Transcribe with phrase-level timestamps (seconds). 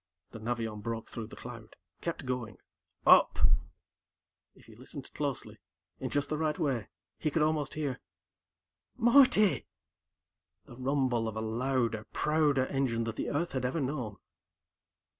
[0.31, 2.57] The Navion broke through the cloud, kept going.
[3.05, 3.37] "Up."
[4.55, 5.59] If he listened closely,
[5.99, 6.87] in just the right way,
[7.19, 7.99] he could almost hear...
[8.97, 9.67] "Marty!"...
[10.65, 14.17] the rumble of a louder, prouder engine than the Earth had ever known.